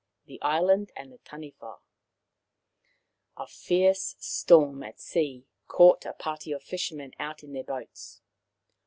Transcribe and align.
THE 0.25 0.41
ISLAND 0.41 0.91
AND 0.95 1.11
THE 1.11 1.19
TANIWHA 1.19 1.77
A 3.37 3.47
fierce 3.47 4.15
storm 4.17 4.81
at 4.81 4.99
sea 4.99 5.45
caught 5.67 6.07
a 6.07 6.13
party 6.13 6.51
of 6.53 6.63
fisher 6.63 6.95
men 6.95 7.11
out 7.19 7.43
in 7.43 7.53
their 7.53 7.63
boats. 7.63 8.23